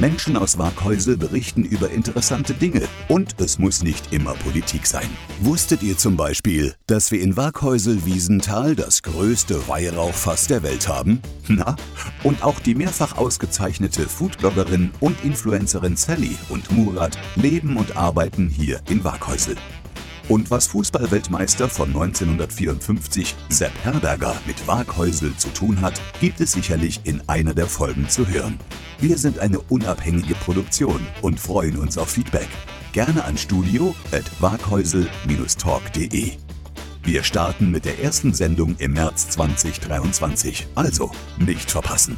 [0.00, 5.08] Menschen aus Waghäusel berichten über interessante Dinge und es muss nicht immer Politik sein.
[5.40, 11.20] Wusstet ihr zum Beispiel, dass wir in Waghäusel-Wiesenthal das größte Weihrauchfass der Welt haben?
[11.48, 11.76] Na?
[12.22, 18.80] Und auch die mehrfach ausgezeichnete Foodbloggerin und Influencerin Sally und Murat leben und arbeiten hier
[18.88, 19.56] in Waghäusel.
[20.30, 27.00] Und was Fußballweltmeister von 1954 Sepp Herberger mit Waghäusel zu tun hat, gibt es sicherlich
[27.02, 28.60] in einer der Folgen zu hören.
[29.00, 32.46] Wir sind eine unabhängige Produktion und freuen uns auf Feedback.
[32.92, 36.32] Gerne an studio.waghäusel-talk.de.
[37.02, 40.68] Wir starten mit der ersten Sendung im März 2023.
[40.76, 42.16] Also nicht verpassen.